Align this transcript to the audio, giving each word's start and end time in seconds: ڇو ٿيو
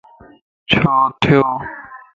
ڇو 0.71 0.95
ٿيو 1.21 1.43